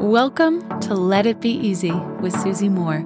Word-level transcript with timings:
Welcome 0.00 0.80
to 0.80 0.94
Let 0.94 1.26
It 1.26 1.42
Be 1.42 1.50
Easy 1.50 1.92
with 1.92 2.34
Susie 2.40 2.70
Moore. 2.70 3.04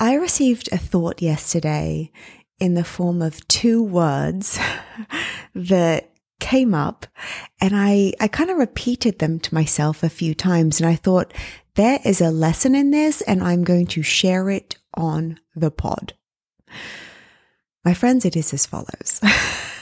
I 0.00 0.14
received 0.14 0.70
a 0.72 0.78
thought 0.78 1.20
yesterday 1.20 2.10
in 2.58 2.72
the 2.72 2.84
form 2.84 3.20
of 3.20 3.46
two 3.48 3.82
words 3.82 4.58
that 5.54 6.14
came 6.40 6.74
up 6.74 7.04
and 7.60 7.76
I, 7.76 8.14
I 8.18 8.26
kind 8.28 8.48
of 8.48 8.56
repeated 8.56 9.18
them 9.18 9.38
to 9.40 9.54
myself 9.54 10.02
a 10.02 10.08
few 10.08 10.34
times 10.34 10.80
and 10.80 10.88
I 10.88 10.96
thought 10.96 11.34
there 11.74 11.98
is 12.02 12.22
a 12.22 12.30
lesson 12.30 12.74
in 12.74 12.92
this 12.92 13.20
and 13.20 13.42
I'm 13.42 13.62
going 13.62 13.88
to 13.88 14.02
share 14.02 14.48
it 14.48 14.78
on 14.94 15.38
the 15.54 15.70
pod. 15.70 16.14
My 17.84 17.92
friends, 17.92 18.24
it 18.24 18.36
is 18.36 18.54
as 18.54 18.64
follows. 18.64 19.20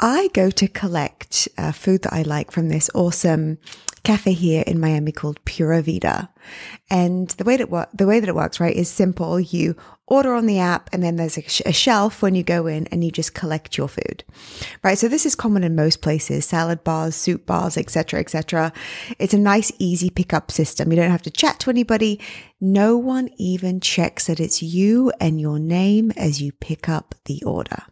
I 0.00 0.28
go 0.32 0.50
to 0.50 0.68
collect 0.68 1.48
uh, 1.56 1.72
food 1.72 2.02
that 2.02 2.12
I 2.12 2.22
like 2.22 2.50
from 2.50 2.68
this 2.68 2.90
awesome 2.94 3.58
cafe 4.04 4.32
here 4.32 4.62
in 4.66 4.78
Miami 4.78 5.10
called 5.12 5.42
Pura 5.44 5.82
Vida. 5.82 6.30
And 6.90 7.28
the 7.30 7.44
way 7.44 7.56
that 7.56 7.70
wo- 7.70 7.86
the 7.94 8.06
way 8.06 8.20
that 8.20 8.28
it 8.28 8.34
works, 8.34 8.60
right, 8.60 8.76
is 8.76 8.88
simple. 8.88 9.40
You 9.40 9.76
order 10.06 10.34
on 10.34 10.44
the 10.44 10.58
app 10.58 10.90
and 10.92 11.02
then 11.02 11.16
there's 11.16 11.38
a, 11.38 11.42
sh- 11.48 11.62
a, 11.64 11.72
shelf 11.72 12.20
when 12.20 12.34
you 12.34 12.42
go 12.42 12.66
in 12.66 12.86
and 12.88 13.02
you 13.02 13.10
just 13.10 13.32
collect 13.32 13.78
your 13.78 13.88
food. 13.88 14.22
Right? 14.82 14.98
So 14.98 15.08
this 15.08 15.24
is 15.24 15.34
common 15.34 15.64
in 15.64 15.74
most 15.74 16.02
places, 16.02 16.44
salad 16.44 16.84
bars, 16.84 17.16
soup 17.16 17.46
bars, 17.46 17.78
etc., 17.78 18.20
etc. 18.20 18.72
It's 19.18 19.32
a 19.32 19.38
nice 19.38 19.72
easy 19.78 20.10
pickup 20.10 20.50
system. 20.50 20.92
You 20.92 20.96
don't 20.96 21.10
have 21.10 21.22
to 21.22 21.30
chat 21.30 21.58
to 21.60 21.70
anybody. 21.70 22.20
No 22.60 22.98
one 22.98 23.30
even 23.38 23.80
checks 23.80 24.26
that 24.26 24.40
it's 24.40 24.62
you 24.62 25.10
and 25.18 25.40
your 25.40 25.58
name 25.58 26.12
as 26.16 26.42
you 26.42 26.52
pick 26.52 26.88
up 26.88 27.14
the 27.24 27.42
order. 27.44 27.84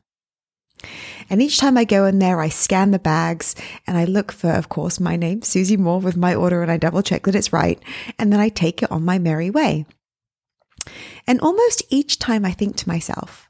And 1.30 1.41
each 1.41 1.59
time 1.59 1.77
I 1.77 1.84
go 1.84 2.04
in 2.04 2.18
there, 2.18 2.41
I 2.41 2.48
scan 2.48 2.91
the 2.91 2.98
bags 2.98 3.54
and 3.86 3.96
I 3.96 4.04
look 4.04 4.32
for, 4.32 4.50
of 4.50 4.68
course, 4.68 5.00
my 5.00 5.16
name, 5.16 5.42
Susie 5.42 5.77
Moore, 5.77 6.00
with 6.00 6.16
my 6.16 6.34
order 6.34 6.62
and 6.62 6.70
I 6.70 6.77
double 6.77 7.02
check 7.02 7.25
that 7.25 7.34
it's 7.34 7.52
right. 7.52 7.80
And 8.19 8.33
then 8.33 8.41
I 8.41 8.48
take 8.48 8.83
it 8.83 8.91
on 8.91 9.05
my 9.05 9.19
merry 9.19 9.50
way. 9.50 9.86
And 11.27 11.41
almost 11.41 11.83
each 11.91 12.19
time 12.19 12.44
I 12.44 12.53
think 12.53 12.77
to 12.77 12.88
myself, 12.88 13.48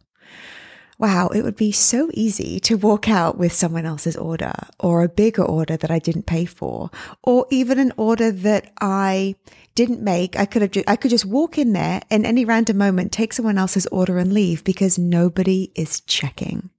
wow, 0.99 1.27
it 1.29 1.43
would 1.43 1.57
be 1.57 1.73
so 1.73 2.11
easy 2.15 2.61
to 2.61 2.77
walk 2.77 3.09
out 3.09 3.37
with 3.37 3.53
someone 3.53 3.85
else's 3.85 4.17
order 4.17 4.53
or 4.79 5.03
a 5.03 5.09
bigger 5.09 5.43
order 5.43 5.77
that 5.77 5.91
I 5.91 5.99
didn't 5.99 6.27
pay 6.27 6.45
for, 6.45 6.91
or 7.23 7.47
even 7.51 7.81
an 7.81 7.93
order 7.97 8.31
that 8.31 8.71
I 8.81 9.35
didn't 9.75 10.01
make. 10.01 10.39
I 10.39 10.45
could 10.45 10.63
have, 10.63 10.71
ju- 10.71 10.85
I 10.87 10.95
could 10.95 11.11
just 11.11 11.25
walk 11.25 11.59
in 11.59 11.73
there 11.73 12.03
in 12.11 12.25
any 12.25 12.45
random 12.45 12.79
moment, 12.79 13.11
take 13.11 13.33
someone 13.33 13.59
else's 13.59 13.87
order 13.87 14.19
and 14.19 14.33
leave 14.33 14.63
because 14.63 14.99
nobody 14.99 15.73
is 15.75 16.03
checking 16.03 16.71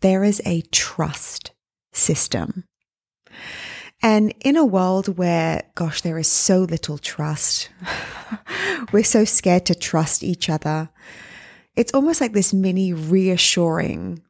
there 0.00 0.24
is 0.24 0.42
a 0.44 0.62
trust 0.72 1.52
system. 1.92 2.64
And 4.02 4.34
in 4.40 4.56
a 4.56 4.64
world 4.64 5.16
where, 5.16 5.62
gosh, 5.74 6.02
there 6.02 6.18
is 6.18 6.28
so 6.28 6.60
little 6.60 6.98
trust, 6.98 7.70
we're 8.92 9.04
so 9.04 9.24
scared 9.24 9.66
to 9.66 9.74
trust 9.74 10.22
each 10.22 10.50
other. 10.50 10.90
It's 11.74 11.94
almost 11.94 12.20
like 12.20 12.32
this 12.32 12.52
mini 12.52 12.92
reassuring 12.92 14.22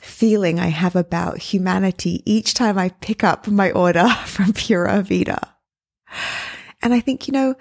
feeling 0.00 0.58
I 0.58 0.68
have 0.68 0.96
about 0.96 1.38
humanity 1.38 2.22
each 2.24 2.54
time 2.54 2.76
I 2.76 2.88
pick 2.88 3.22
up 3.22 3.46
my 3.46 3.70
order 3.70 4.08
from 4.26 4.52
Pura 4.52 5.02
Vida. 5.02 5.54
And 6.82 6.94
I 6.94 7.00
think, 7.00 7.28
you 7.28 7.32
know, 7.32 7.54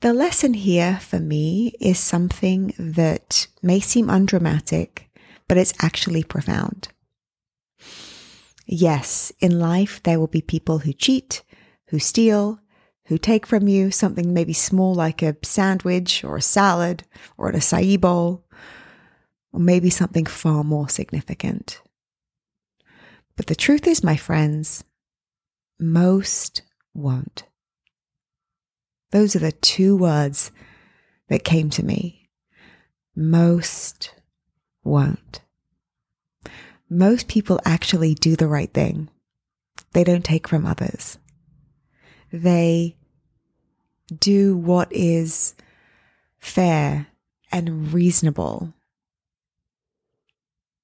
the 0.00 0.12
lesson 0.12 0.54
here 0.54 0.98
for 1.00 1.18
me 1.18 1.74
is 1.80 1.98
something 1.98 2.74
that 2.78 3.46
may 3.62 3.80
seem 3.80 4.10
undramatic, 4.10 5.08
but 5.52 5.58
it's 5.58 5.74
actually 5.82 6.24
profound. 6.24 6.88
Yes, 8.64 9.30
in 9.38 9.60
life, 9.60 10.02
there 10.02 10.18
will 10.18 10.26
be 10.26 10.40
people 10.40 10.78
who 10.78 10.94
cheat, 10.94 11.42
who 11.88 11.98
steal, 11.98 12.58
who 13.08 13.18
take 13.18 13.44
from 13.44 13.68
you 13.68 13.90
something 13.90 14.32
maybe 14.32 14.54
small 14.54 14.94
like 14.94 15.20
a 15.20 15.36
sandwich 15.42 16.24
or 16.24 16.38
a 16.38 16.40
salad 16.40 17.04
or 17.36 17.50
an 17.50 17.56
acai 17.56 18.00
bowl, 18.00 18.46
or 19.52 19.60
maybe 19.60 19.90
something 19.90 20.24
far 20.24 20.64
more 20.64 20.88
significant. 20.88 21.82
But 23.36 23.44
the 23.44 23.54
truth 23.54 23.86
is, 23.86 24.02
my 24.02 24.16
friends, 24.16 24.84
most 25.78 26.62
won't. 26.94 27.44
Those 29.10 29.36
are 29.36 29.40
the 29.40 29.52
two 29.52 29.98
words 29.98 30.50
that 31.28 31.44
came 31.44 31.68
to 31.68 31.84
me. 31.84 32.30
Most 33.14 34.14
won't. 34.84 35.42
Most 36.92 37.26
people 37.26 37.58
actually 37.64 38.14
do 38.14 38.36
the 38.36 38.46
right 38.46 38.70
thing. 38.70 39.08
They 39.92 40.04
don't 40.04 40.22
take 40.24 40.46
from 40.46 40.66
others. 40.66 41.16
They 42.30 42.96
do 44.14 44.54
what 44.58 44.92
is 44.92 45.54
fair 46.38 47.06
and 47.50 47.94
reasonable. 47.94 48.74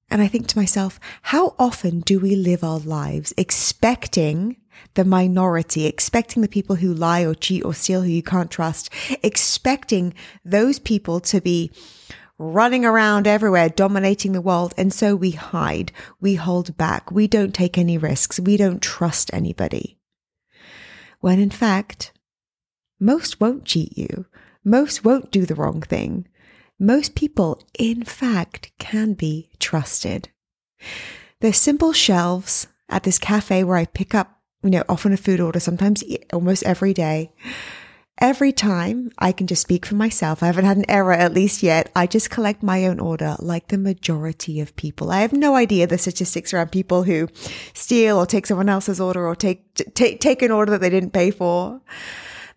And 0.09 0.23
I 0.23 0.29
think 0.29 0.47
to 0.47 0.59
myself, 0.59 0.99
how 1.21 1.55
often 1.59 2.01
do 2.01 2.19
we 2.19 2.37
live 2.37 2.65
our 2.65 2.79
lives 2.79 3.35
expecting 3.37 4.57
the 4.95 5.05
minority, 5.05 5.85
expecting 5.85 6.41
the 6.41 6.49
people 6.49 6.77
who 6.77 6.95
lie 6.95 7.21
or 7.21 7.35
cheat 7.35 7.67
or 7.67 7.75
steal 7.75 8.01
who 8.01 8.09
you 8.09 8.23
can't 8.23 8.51
trust, 8.51 8.89
expecting 9.23 10.15
those 10.43 10.79
people 10.79 11.21
to 11.21 11.43
be 11.43 11.71
running 12.39 12.85
around 12.85 13.27
everywhere, 13.27 13.69
dominating 13.69 14.33
the 14.33 14.41
world. 14.41 14.73
And 14.77 14.93
so 14.93 15.15
we 15.15 15.33
hide, 15.33 15.93
we 16.21 16.37
hold 16.37 16.77
back, 16.77 17.11
we 17.11 17.27
don't 17.27 17.55
take 17.55 17.77
any 17.77 17.99
risks, 17.99 18.39
we 18.39 18.57
don't 18.57 18.81
trust 18.81 19.31
anybody. 19.35 19.99
When 21.21 21.41
in 21.41 21.51
fact, 21.51 22.13
most 23.01 23.41
won't 23.41 23.65
cheat 23.65 23.97
you. 23.97 24.27
Most 24.65 25.05
won't 25.05 25.31
do 25.31 25.47
the 25.47 25.55
wrong 25.55 25.83
thing. 25.83 26.27
Most 26.79 27.15
people, 27.15 27.63
in 27.79 28.05
fact, 28.05 28.71
can 28.79 29.15
be 29.15 29.51
trusted. 29.59 30.29
There's 31.41 31.57
simple 31.57 31.93
shelves 31.93 32.69
at 32.89 33.03
this 33.03 33.19
cafe 33.19 33.65
where 33.65 33.77
I 33.77 33.85
pick 33.85 34.15
up, 34.15 34.41
you 34.63 34.71
know, 34.71 34.85
often 34.89 35.13
a 35.13 35.17
food 35.17 35.41
order, 35.41 35.61
sometimes 35.61 36.05
almost 36.33 36.63
every 36.65 36.95
day. 36.95 37.33
Every 38.21 38.51
time 38.51 39.13
I 39.19 39.31
can 39.31 39.47
just 39.47 39.63
speak 39.63 39.87
for 39.87 39.95
myself. 39.95 40.43
I 40.43 40.47
haven't 40.47 40.65
had 40.65 40.77
an 40.77 40.91
error 40.91 41.13
at 41.13 41.35
least 41.35 41.63
yet. 41.63 41.91
I 41.95 42.09
just 42.09 42.31
collect 42.31 42.65
my 42.65 42.85
own 42.87 42.99
order 42.99 43.37
like 43.39 43.69
the 43.69 43.79
majority 43.79 44.61
of 44.61 44.75
people. 44.75 45.13
I 45.13 45.21
have 45.21 45.33
no 45.33 45.55
idea 45.55 45.87
the 45.87 45.99
statistics 45.99 46.53
around 46.53 46.73
people 46.73 47.05
who 47.05 47.29
steal 47.75 48.19
or 48.19 48.27
take 48.27 48.47
someone 48.47 48.69
else's 48.69 49.01
order 49.01 49.25
or 49.25 49.37
take, 49.37 49.73
take, 49.95 50.21
take 50.21 50.43
an 50.43 50.51
order 50.51 50.73
that 50.73 50.81
they 50.81 50.91
didn't 50.91 51.13
pay 51.13 51.31
for. 51.31 51.81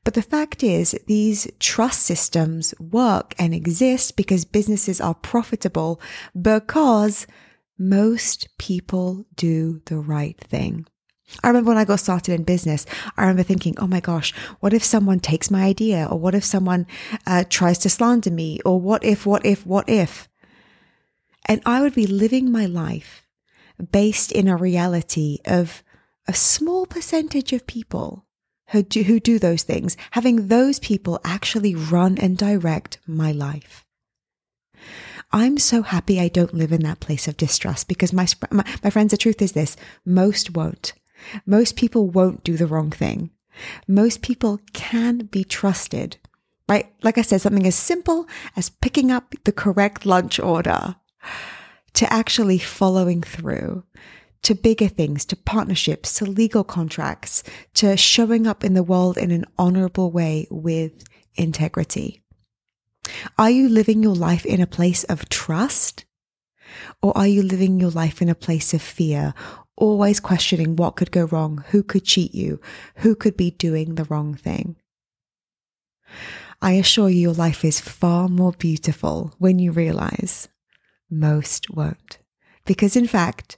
But 0.04 0.16
the 0.16 0.24
fact 0.24 0.64
is, 0.64 1.00
these 1.06 1.48
trust 1.60 2.02
systems 2.02 2.74
work 2.80 3.36
and 3.38 3.54
exist 3.54 4.18
because 4.18 4.46
businesses 4.46 5.00
are 5.00 5.14
profitable 5.14 6.02
because 6.40 7.28
most 7.78 8.48
people 8.58 9.26
do 9.36 9.82
the 9.86 10.00
right 10.00 10.40
thing. 10.40 10.88
I 11.44 11.48
remember 11.48 11.70
when 11.70 11.78
I 11.78 11.86
got 11.86 12.00
started 12.00 12.34
in 12.34 12.44
business, 12.44 12.86
I 13.18 13.22
remember 13.22 13.44
thinking, 13.44 13.76
oh 13.78 13.88
my 13.88 14.00
gosh, 14.00 14.34
what 14.60 14.74
if 14.74 14.84
someone 14.84 15.20
takes 15.20 15.50
my 15.50 15.64
idea? 15.64 16.08
Or 16.10 16.20
what 16.20 16.36
if 16.36 16.44
someone 16.44 16.86
uh, 17.26 17.44
tries 17.50 17.78
to 17.80 17.90
slander 17.90 18.32
me? 18.32 18.60
Or 18.66 18.80
what 18.80 19.04
if, 19.04 19.26
what 19.26 19.46
if, 19.46 19.66
what 19.66 19.88
if? 19.88 20.28
And 21.46 21.62
I 21.66 21.82
would 21.82 21.96
be 21.96 22.08
living 22.08 22.52
my 22.52 22.66
life 22.66 23.28
based 23.92 24.32
in 24.32 24.48
a 24.48 24.56
reality 24.56 25.40
of 25.46 25.84
a 26.28 26.34
small 26.34 26.86
percentage 26.86 27.52
of 27.54 27.66
people 27.66 28.26
who 28.70 28.84
do, 28.84 29.04
who 29.04 29.20
do 29.20 29.40
those 29.40 29.64
things, 29.64 29.98
having 30.12 30.48
those 30.48 30.80
people 30.80 31.20
actually 31.24 31.76
run 31.76 32.18
and 32.18 32.38
direct 32.38 33.00
my 33.08 33.32
life. 33.32 33.86
I'm 35.34 35.58
so 35.58 35.82
happy 35.82 36.20
I 36.20 36.28
don't 36.28 36.54
live 36.54 36.72
in 36.72 36.84
that 36.84 37.00
place 37.00 37.28
of 37.28 37.38
distrust 37.38 37.88
because 37.88 38.12
my, 38.12 38.28
my, 38.50 38.66
my 38.84 38.90
friends, 38.90 39.12
the 39.12 39.18
truth 39.18 39.42
is 39.42 39.54
this, 39.54 39.78
most 40.06 40.56
won't. 40.56 40.94
Most 41.46 41.76
people 41.76 42.08
won't 42.08 42.44
do 42.44 42.58
the 42.58 42.68
wrong 42.68 42.92
thing. 42.92 43.32
Most 43.88 44.22
people 44.22 44.60
can 44.74 45.26
be 45.26 45.44
trusted, 45.44 46.18
right? 46.68 46.92
Like 47.04 47.18
I 47.18 47.22
said, 47.22 47.42
something 47.42 47.68
as 47.68 47.76
simple 47.76 48.28
as 48.56 48.70
picking 48.70 49.12
up 49.12 49.36
the 49.44 49.52
correct 49.52 50.06
lunch 50.06 50.40
order 50.40 50.96
to 51.94 52.12
actually 52.12 52.58
following 52.58 53.22
through 53.22 53.84
to 54.44 54.56
bigger 54.56 54.88
things, 54.88 55.24
to 55.26 55.36
partnerships, 55.36 56.16
to 56.16 56.26
legal 56.26 56.64
contracts, 56.64 57.44
to 57.76 57.96
showing 57.96 58.48
up 58.48 58.64
in 58.64 58.74
the 58.74 58.84
world 58.84 59.18
in 59.18 59.32
an 59.32 59.46
honorable 59.58 60.12
way 60.12 60.48
with 60.50 61.04
integrity. 61.36 62.24
Are 63.38 63.50
you 63.50 63.70
living 63.70 64.02
your 64.02 64.16
life 64.16 64.46
in 64.46 64.62
a 64.62 64.68
place 64.68 65.04
of 65.06 65.30
trust? 65.30 66.06
Or 67.02 67.16
are 67.18 67.28
you 67.28 67.44
living 67.44 67.80
your 67.80 67.92
life 67.92 68.22
in 68.22 68.30
a 68.30 68.36
place 68.36 68.74
of 68.74 68.82
fear 68.82 69.34
always 69.82 70.20
questioning 70.20 70.76
what 70.76 70.96
could 70.96 71.12
go 71.12 71.26
wrong, 71.26 71.66
who 71.70 71.82
could 71.82 72.06
cheat 72.06 72.36
you, 72.36 72.62
who 72.98 73.16
could 73.16 73.36
be 73.36 73.50
doing 73.50 73.96
the 73.96 74.04
wrong 74.06 74.36
thing. 74.36 74.76
I 76.62 76.74
assure 76.74 77.10
you, 77.10 77.20
your 77.20 77.34
life 77.34 77.66
is 77.66 77.82
far 77.82 78.30
more 78.30 78.52
beautiful 78.52 79.34
when 79.40 79.58
you 79.58 79.72
realize 79.72 80.48
most 81.10 81.72
won't. 81.72 82.20
Because 82.64 82.96
in 82.96 83.08
fact, 83.08 83.58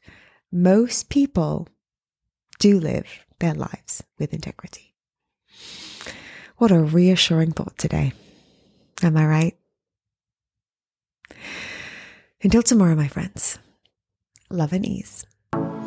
most 0.49 1.09
people 1.09 1.67
do 2.57 2.79
live 2.79 3.25
their 3.39 3.53
lives 3.53 4.01
with 4.17 4.33
integrity. 4.33 4.95
What 6.57 6.71
a 6.71 6.79
reassuring 6.79 7.51
thought 7.51 7.77
today. 7.77 8.13
Am 9.01 9.17
I 9.17 9.25
right? 9.25 9.57
Until 12.41 12.63
tomorrow, 12.63 12.95
my 12.95 13.09
friends, 13.09 13.59
love 14.49 14.71
and 14.71 14.85
ease. 14.85 15.25